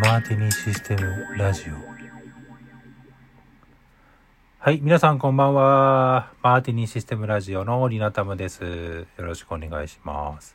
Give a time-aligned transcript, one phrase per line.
[0.00, 1.74] マーティニーシステムラジオ
[4.58, 10.54] はい皆さんこんばんはマーティニーシステムラジオのリナタムですよろしくお願いします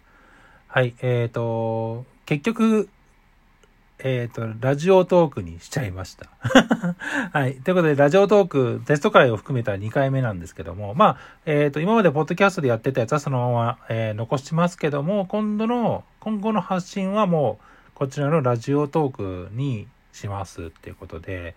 [0.68, 2.90] はいえーと結局
[4.04, 6.28] えっ、ー、と、ラジオトークにしちゃいました。
[7.32, 7.58] はい。
[7.58, 17.66] ということで、ラジオトーク、テスト会を含めた2回目なんですけども、まあ、えっ、ー、と、今までポッドキャストでやってたやつはそのまま、えー、残しますけども、今度の、今後の発信はもう、
[18.02, 21.54] こちらのラジオトークにしますっていうことで、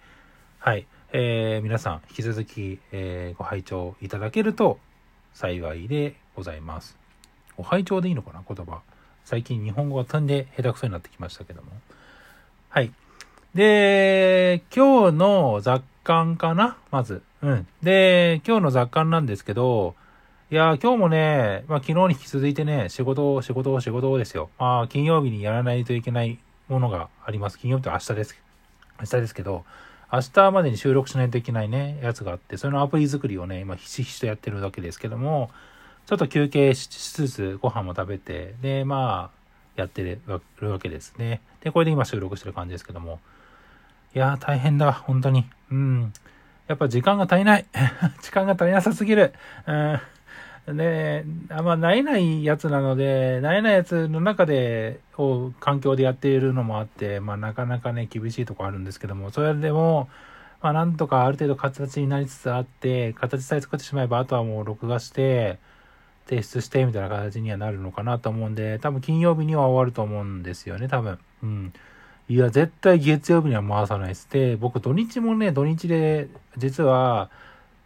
[0.58, 0.86] はい。
[1.10, 4.78] えー、皆さん、引き続き、えー、ご拝聴いただけると
[5.32, 6.98] 幸いでございます。
[7.56, 8.82] ご拝聴でいいのかな言葉。
[9.24, 11.70] 最近日本語が飛んで下手くそになってきましたけども。
[12.68, 12.92] はい。
[13.54, 17.22] で、今日の雑感かなまず。
[17.40, 17.66] うん。
[17.82, 19.94] で、今日の雑感なんですけど、
[20.54, 24.50] いや、今日もね、まあ昨日に引き続いてね、仕事を、仕事を、仕事をですよ。
[24.56, 27.58] まあ金曜日にやらないといけないものがあります。
[27.58, 28.40] 金曜日と明日です。
[29.00, 29.64] 明日ですけど、
[30.12, 35.50] 明日までに収録しないといけないね、やつがあって、そのアプリ作りをね、今ひしひしとやってるわけですけども、
[36.06, 39.38] ちょっと休憩しつつご飯も食べて、で、まあ、
[39.74, 41.40] やってるわけですね。
[41.64, 43.18] で、これで今収録してる感じですけども。
[44.14, 45.46] いやー大変だ、本当に。
[45.72, 46.12] うん。
[46.68, 47.66] やっぱ時間が足りない。
[48.22, 49.34] 時間が足りなさすぎる。
[49.66, 50.00] うん
[50.66, 60.08] で、あんま慣れないやつなので、慣れないやつの中で、を環境でやっているのもあって、まあなかなかね、厳しいとこあるんですけども、それでも、
[60.62, 65.58] まあなんとかある程度形になりつつあって、形さえ作ってしまえば、あとはもう録画して、
[66.26, 71.18] 提出してみたいな形にはなるのかなと思うんで、多分金曜日には終わると思うんですよね、多分。
[71.42, 71.72] うん。
[72.28, 74.28] いや、絶対月曜日には回さないです。
[74.30, 77.30] で、僕土日もね、土日で、実は、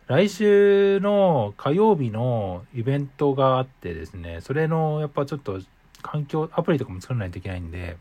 [0.09, 5.61] 来週の火曜日のイベントがあってですね、それのやっぱちょっと
[6.01, 7.99] 環境、アプリとかも作らないといけないんで、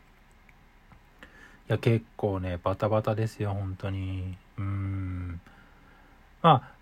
[1.68, 4.38] いや、結構ね、バタバタですよ、本当に。
[4.56, 5.38] うん。
[6.40, 6.72] まあ、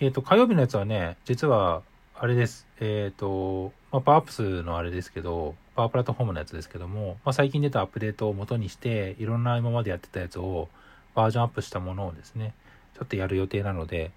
[0.00, 1.82] えっ、ー、と、火曜日のやつはね、実は、
[2.18, 2.66] あれです。
[2.80, 10.70] えっ、ー、と、まあ、パワーアップスのあれですけど、パワープラットフォームのやつですけども、まあ、最近出たアップデートを元にして、いろんな今までやってたやつを
[11.14, 12.54] バージョンアップしたものをですね、
[12.94, 14.10] ちょっとやる予定なので、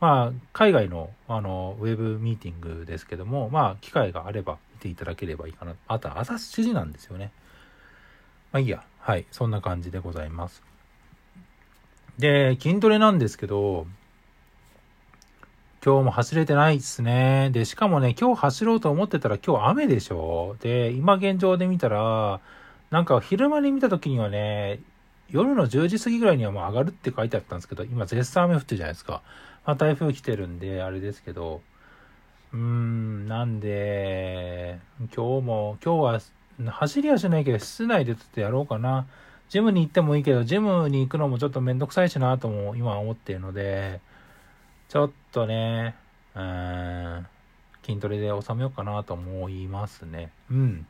[0.00, 5.74] まあ、海外の、あの、ウェブミーティングですけども、まあ、機会があれば見ていただければいいかな。
[5.86, 7.32] あと、朝7時なんですよね。
[8.52, 8.82] まあいいや。
[8.98, 9.26] はい。
[9.30, 10.62] そんな感じでございます。
[12.18, 13.86] で、筋トレなんですけど、
[15.82, 17.48] 今日も走れてないっすね。
[17.52, 22.40] で、しかもね、今日走ろうと思ってたら今日雨でしょで、今現状で見たら、
[22.90, 24.80] なんか昼間に見た時にはね、
[25.30, 29.22] 夜の10時過ぎぐらいにはもう上がるって書いてあったんですけど、今絶賛雨降ってるじゃないですか。
[29.64, 31.60] まあ、台風来てるんで、あれですけど、
[32.52, 34.78] うーん、なんで、
[35.14, 36.02] 今日も、今日
[36.64, 39.06] は走りはしないけど、室内でちょっとやろうかな。
[39.48, 44.00] ジムに行ってもいいけど、ジムに行くのもちょっとめんどくさいしなとも今思っているので、
[44.88, 45.94] ちょっとね、
[46.34, 47.26] うん、
[47.84, 50.30] 筋トレで収めようかなと思いますね。
[50.50, 50.86] うん。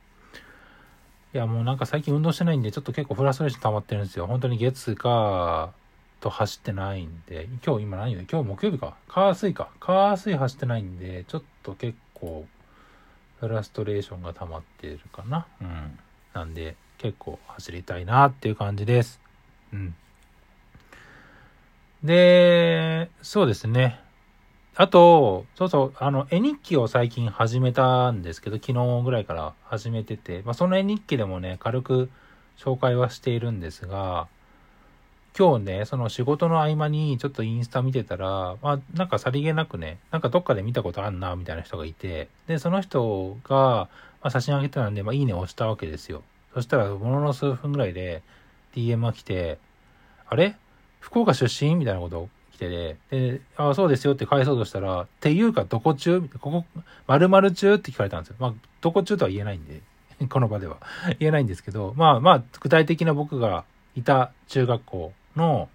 [1.32, 4.26] いや、もうなんか最近運動してないんで、ちょっと結構フラストレーション溜まってるんですよ。
[4.26, 5.72] 本当に月か、
[6.20, 8.96] と走ってないんで、今日今何よ今日木曜日か。
[9.08, 9.70] 火水か。
[9.80, 12.46] 火水走ってないんで、ちょっと結構、
[13.40, 15.46] フラストレーションが溜まってるかな。
[15.60, 15.98] うん。
[16.34, 19.20] なんで、結構走りたいなっていう感じです。
[19.72, 19.94] うん。
[22.04, 24.00] で、そうですね。
[24.76, 32.10] あと、そうそう、あの、絵日記を最近始めたんですけど、昨日ぐらいから始めてて、まあ、その絵日記でもね、軽く
[32.58, 34.28] 紹介はしているんですが、
[35.38, 43.88] 今日ね、その仕事の合間にちょっとインスタ見てたら、まあなんかさりげなくね、なんかどっかで見たことあんな、みたいな人がいて、で、その人が、
[44.22, 46.22] まあ、写真あげてたんで、まあいいね押したわけですよ。
[46.52, 48.22] そしたら、ものの数分ぐらいで
[48.74, 49.58] DM が来て、
[50.28, 50.56] あれ？
[50.98, 51.76] 福岡出身？
[51.76, 56.20] みたいなこと来てで、で、ああ、そうですよって返そうとしたら、っていうかどこ中？
[56.40, 56.64] ここ、
[57.06, 57.74] 〇〇中？
[57.74, 58.36] って聞かれたんですよ。
[58.40, 59.80] まあ、どこ中とは言えないんで、
[60.28, 60.78] この場では。
[61.20, 63.64] 言えないんですけど、まあまあ、具体的な僕が
[63.94, 65.68] いた中学校の、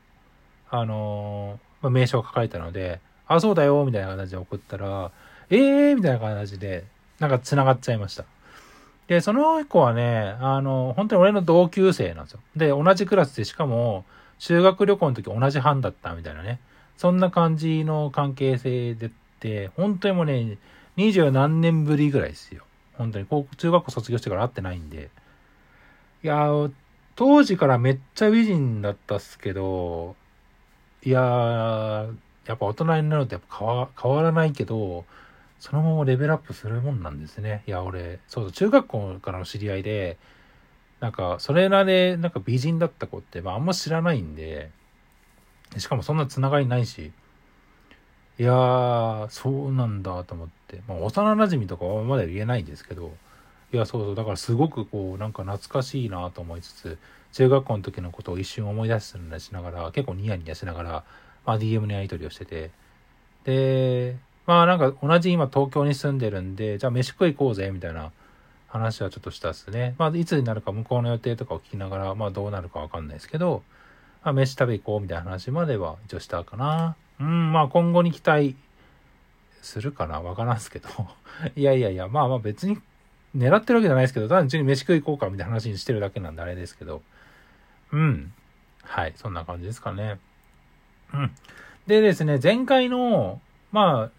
[0.70, 5.12] あの、ま、名称が書かれたので、あ、そうだよ、みたいな形で送ったら、
[5.50, 6.86] ええー、みたいな形で、
[7.20, 8.26] なんか繋がっちゃいました。
[9.08, 12.40] で、その子はね、あの、本当に俺の同級生なんですよ。
[12.56, 14.06] で、同じクラスで、しかも、
[14.40, 16.60] 修学旅行の時同じ班だったみたいなね。
[16.98, 19.10] そんな感じの関係性でっ
[19.40, 20.58] て、本当にもうね、
[20.98, 22.64] 二十何年ぶりぐらいですよ。
[22.94, 25.10] 本当に、高校、中学校卒業してから会ってないんで。
[26.24, 26.50] いや
[27.16, 30.16] 当時からめっちゃ美人だったっすけど、
[31.04, 32.16] いやー、
[32.46, 35.06] やっぱ大人になるとやっぱ変わ変わらないけど、
[35.60, 37.64] そのままレベルアップするもんなんですね。
[37.68, 40.18] いや、俺、そうそう、中学校からの知り合いで、
[41.00, 44.72] なんか、それらで、なんか美人だった子って、まあ、あんま知らないんで、
[45.78, 47.12] しかもそんなつながりないし、
[48.38, 53.12] いやー、そうなんだと思って、まあ、幼馴染とかはまだ言えないんですけど、
[53.74, 56.98] いや、そうそう、だからすごくこう、なんか懐かしいなと思いつつ、
[57.34, 61.04] 中学校の時のことを一瞬思い出したりしながら、結構ニヤニヤしながら、
[61.46, 62.72] まあ、DM のやり取りをしてて、
[63.44, 68.12] で、まあなんか同じ今東京に住んでるんで、じゃあ飯食い行こうぜ、みたいな
[68.68, 69.96] 話はちょっとしたっすね。
[69.98, 73.64] まあいつになるか向こうの予定とかを聞きながら、まあどうなるかわかんないですけど、
[74.24, 76.96] まあ飯食べ行こうみたいな話までは一応したかな。
[77.20, 78.56] うん、まあ今後に期待
[79.62, 80.90] するかなわからんすけど。
[81.56, 82.78] いやいやいや、まあまあ別に
[83.36, 87.02] 狙ってるわけじゃないですけど、単純に飯食い行こうかみたいな話にしてるだけなんであれですけど。
[87.92, 88.34] うん。
[88.84, 90.20] はい、そんな感じですかね。
[91.14, 91.32] うん。
[91.88, 93.42] でですね、前回の、
[93.72, 94.12] まあ、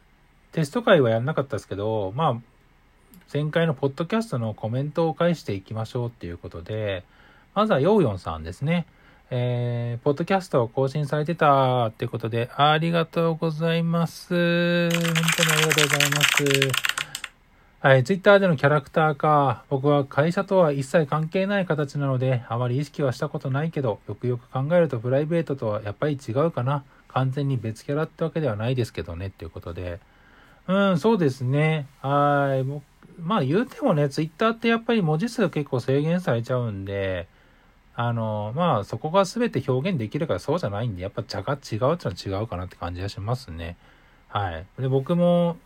[0.52, 2.40] テスト会はやんなかったですけど、まあ、
[3.32, 7.04] 前回のポッドキャストのコメントを返していきましょうっていうことで、
[7.54, 8.86] まずはヨーヨンさんですね。
[9.30, 14.88] えー、ポッドキャストを更新されてたってことで、ありがとうございます。
[14.90, 16.95] 本当にありがとうございます。
[17.78, 19.64] はい、ツイッターでのキャラクターか。
[19.69, 26.84] 僕は会社とは一切関係ない形なので、あまり意識はしたことないけど、よくよく考えるとプライベートとはやっぱり違うかな。
[27.08, 30.00] 完全に別キャラってわけではないですけどね、っていうことで。
[30.67, 31.87] うん、そうですね。
[32.00, 32.64] はい。
[33.20, 37.28] まあ言うてもね、ツイッターってやっぱり文字数結構制限されちゃうんで、
[37.94, 41.96] あの、まあそこが全て表現できるからそうじゃないんで、やっぱ茶が違うっていうの
[42.38, 43.76] は違うかなって感じがしますね。
[44.28, 44.67] はい。
[44.81, 45.58] で、僕も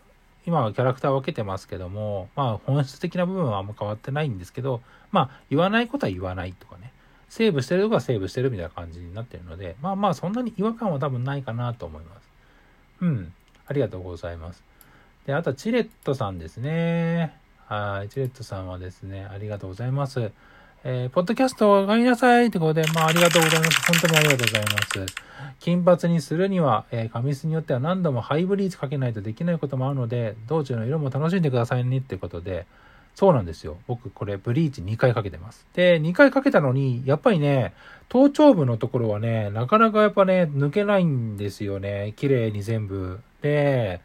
[0.47, 4.81] 今はキャラクター分けてますけども、まあ本質的な部分はあんま変わってないんですけど、
[5.13, 6.93] まあ言わないことは言わないとかね。
[7.29, 12.29] セーブしてるとこはセーブしてるみたいな感じになってるので、まあまあそんなに違和感は多分ないかなと思います。
[13.03, 13.33] うん。
[13.67, 14.65] ありがとうございます。
[15.27, 17.37] で、あとはチレットさんですね。
[17.67, 18.09] はい。
[18.09, 20.33] チレットさんはですね、ありがとうございます。
[20.83, 23.87] えー、ポッドキャストを上がりなさいってことで、まあ、ありがとうございます。
[23.87, 24.71] 本当にありがとうございま
[25.07, 25.15] す。
[25.59, 32.65] 金髪にするには、えー、髪質によっては何度もハイブリーチかけないとできないこともあるので、道中の色も楽しんでくださいねってことで、
[33.15, 33.77] そうなんですよ。
[33.89, 35.67] 僕、これ、ブリーチ2回かけてます。
[35.75, 37.75] で、2回かけたのに、やっぱりね、
[38.09, 42.15] 頭頂部のところはね、なかなかやっぱね、抜けないんですよね。
[42.17, 43.21] 綺麗に全部。
[43.43, 44.01] で、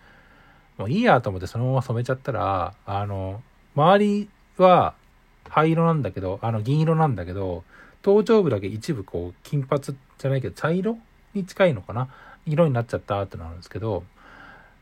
[0.78, 3.42] もういいやと思ってそのまま染めちゃったら、あの、
[3.75, 4.94] 周りは
[5.50, 7.63] 灰色なんだけど、あの銀色なんだけど、
[8.01, 10.97] 頭頂部だけ一部こう金髪じゃないけど茶色
[11.33, 12.07] に近いのかな？
[12.45, 14.03] 色になっちゃったってなるんですけど、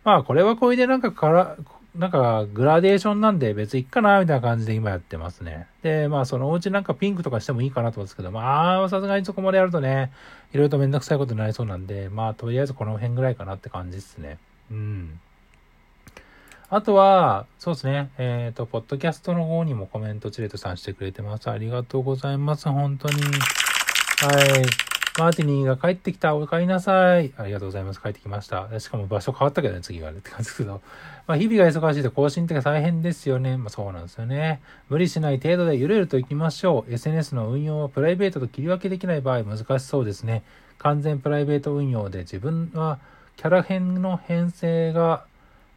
[0.03, 1.57] まあこれはこれでなんかから、
[1.95, 5.67] なんかグラデーションなんで別にいっかなみたいな感じで今やってますね。
[5.83, 10.11] で、まあそのお家なんかピンクとかしてもいいかなと思うんですけど、まあさすがにそこまでやるとね、
[10.53, 14.39] いろいろとめんどくさいことになりそうなんで、まあとりあえずこの辺ぐらいかなって感じですね。
[14.71, 15.19] うん。
[16.75, 21.47] あとは、そうですね、えっ、ー、と、ポッドキャストの方にもコメントチレットさんしてくれてます。
[21.51, 22.67] ありがとうございます。
[22.67, 23.21] 本当に。
[23.21, 23.29] はい。
[25.19, 26.33] マーティニーが帰ってきた。
[26.33, 27.31] お帰りなさい。
[27.37, 28.01] ありがとうございます。
[28.01, 28.79] 帰ってきました。
[28.79, 30.17] しかも場所変わったけどね、次はね。
[30.17, 30.81] って感じですけど。
[31.27, 33.55] まあ、日々が忙しいと更新って大変ですよね。
[33.57, 34.59] まあ、そうなんですよね。
[34.89, 36.91] 無理しない程度でゆるゆると行きましょう。
[36.91, 40.41] SNS の運用はプライベートと切り分けできない場合難しそうですね。
[40.79, 42.97] 完全プライベート運用で自分は
[43.37, 45.27] キャラ編の編成が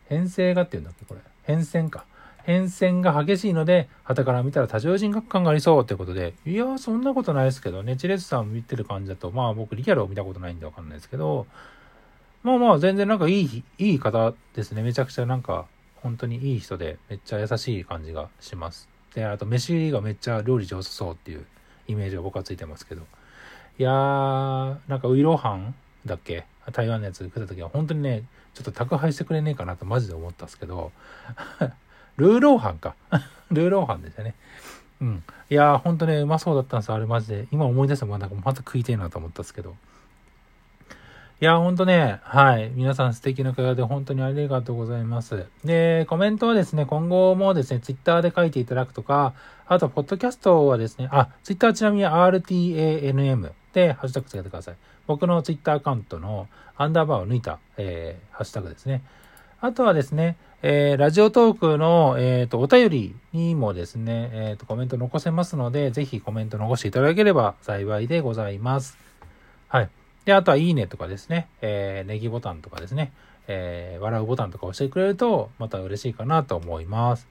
[0.08, 1.20] 変性がっていうんだっけこれ。
[1.42, 2.04] 変遷か。
[2.44, 11.46] 変遷が激しいので、旗から見たら多重人格感がありそうってことで、いやそんなことないですけどね、チレスさん見てる感じだと、まあ僕リアルを見たことないんでわかんないですけど、
[12.44, 14.82] まあまあ全然なんかいい、いい方ですね。
[14.82, 18.88] めちゃくちゃなんか、本当にいい人で、めっちゃ優しい感じがします。
[19.12, 21.44] で、あと飯がめっちゃ料理上手そうっていう
[21.88, 23.02] イメージが僕はついてますけど。
[23.78, 26.44] いやー、なんかウイロハンだっけ？
[26.72, 28.22] 台湾のやつ食った時は本当にね、
[28.56, 30.90] ちょっと宅配してくれねえかなとマジで思ったんですけど、
[32.16, 32.94] ルーローハンか。
[33.52, 34.34] ルーローハンでしたね。
[35.02, 35.22] うん。
[35.50, 37.48] いやー、ほんとね、うまそうだったんですよあれマジで。
[37.52, 39.76] 今思い出してもなんかまた食いてえなと思ったんですけど。
[41.38, 42.70] いや、ほんとね、はい。
[42.74, 45.44] 皆さん素敵な方で本当にありがとうございます。
[45.66, 49.34] で、コメントはですね、今後もですね、ツイッターで書いていただくとか、
[49.66, 54.76] あと、ポッドキャストはですね、あ、ツイッターちなみに RTANM でハッシュタグつけてください。
[55.06, 59.02] 僕のツイッターアカウントのアンダーバーを抜いた、えー、ハッシュタグですね。
[59.60, 68.96] あとはですね、えー、ラジオトークの、えーと、お便りにもですね、えーと、コメント残せますので、ぜひコメント残していただければ幸いでございます。
[69.68, 69.90] はい。
[70.26, 73.12] で、あとは、いいねとかですね、えー、ネギボタンとかですね、
[73.48, 77.28] えー、笑うボタンとか押してくれると、また嬉しいかなと思います。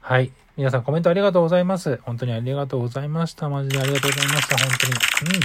[0.00, 0.30] はい。
[0.56, 1.98] 皆さんコメントありがとうございます。
[2.02, 3.48] 本当にありがとうございました。
[3.48, 4.58] マジでありがとうございました。
[4.58, 5.40] 本当に。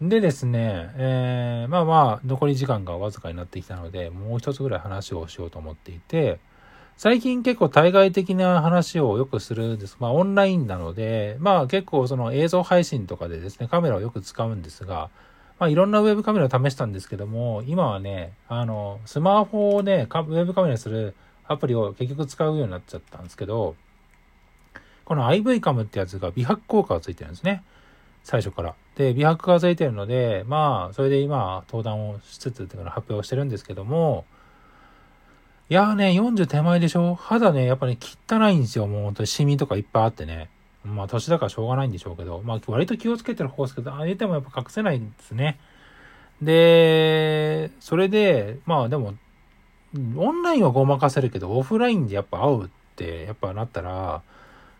[0.00, 0.08] うん。
[0.08, 6.40] でですね、えー、まあまあ、残り時間がわずかになってきたので、もう一つぐらい話をしようと思っていて、
[6.96, 9.96] 最近結構対外的な話をよくするんです。
[10.00, 15.10] まあオンラインなので、まあ結構その映像配信とかでですね、カメラをよく使うんですが、
[15.58, 21.14] まあいろんなウェブカメラを試したんですけども、今はね、あの、スマホをね、ウェブカメラにする
[21.46, 23.76] アプリを結局使うようになっちゃったんですけど、
[25.04, 27.62] この IV カムってやつが美白効果がついてるんですね。
[28.24, 28.74] 最初から。
[28.96, 34.24] で、美白がついてるので、まあ、それで今、登壇をしつつ、っていうか発表をしてるんですけども、
[35.68, 38.86] いやーね、40手前でしょ肌ね、やっぱね、汚いんですよ。
[38.86, 40.50] もう本当にシミとかいっぱいあってね。
[40.84, 45.58] まあ、年だからしょうがないんでしょうけど、まあ、割と気をつけてる方ですけど、ああ言ってもやっぱ隠せないんですね。
[46.40, 49.14] で、それで、まあでも、
[50.16, 54.22] オンラインはごまかせるけど、オフラインでやっぱ会うって、やっぱなったら、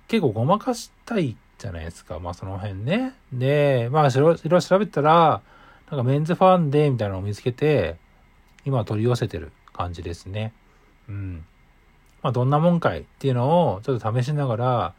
[0.09, 2.19] 結構ごまかしたいじゃないですか。
[2.19, 3.15] まあその辺ね。
[3.33, 5.43] で、まあいろいろ調べたら、
[5.91, 7.97] なんかメンズファンデーみたいなのを見つけて、
[8.65, 10.53] 今取り寄せてる感じですね。
[11.09, 11.45] うん。
[12.23, 14.95] まあ、どんなもんかいっていうのをちょっと試しながら、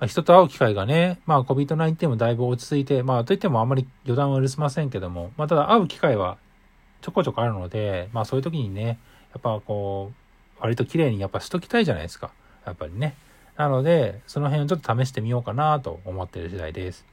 [0.00, 6.38] まあ、人と会う機会がね、まあ、COVID-19 もだいぶ落ち着いて、まあ、といってもあんまり予断は許せませんけども、まあ、ただ会う機会は
[7.02, 8.98] ちょこちょこあるので、まあ、そういう時にね、
[9.32, 10.10] やっぱこ
[10.58, 12.30] う、割と綺麗にやっぱしときたいじゃないですか。
[12.64, 13.14] やっぱりね。
[13.56, 17.04] なので、その辺をちょっと試してみようかなと思っている次第です。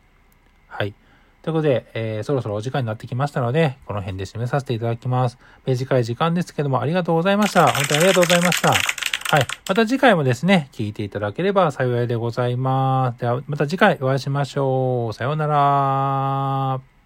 [0.68, 0.94] はい。
[1.42, 5.38] ということで、えー、そろそろお時間になってきましたので、この辺で締めさせていただきます。
[5.66, 7.68] 短い時間ですけども、ありがとうございました。
[7.68, 8.97] 本当にありがとうございました。
[9.30, 9.48] はい。
[9.68, 13.20] また次回もですね、聞いていただければ幸いでございます。
[13.20, 15.14] では、また次回お会いしましょう。
[15.14, 16.97] さようなら。